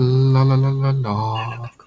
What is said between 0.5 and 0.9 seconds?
la